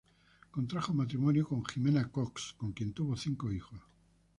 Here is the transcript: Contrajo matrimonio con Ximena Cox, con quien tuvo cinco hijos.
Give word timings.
Contrajo 0.49 0.95
matrimonio 0.95 1.47
con 1.47 1.61
Ximena 1.63 2.09
Cox, 2.11 2.53
con 2.57 2.71
quien 2.71 2.91
tuvo 2.91 3.15
cinco 3.15 3.51
hijos. 3.51 3.79